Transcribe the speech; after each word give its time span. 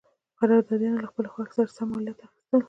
قراردادیانو 0.39 1.01
له 1.03 1.07
خپلې 1.11 1.29
خوښې 1.33 1.53
سره 1.57 1.75
سم 1.77 1.87
مالیات 1.93 2.19
اخیستل. 2.23 2.59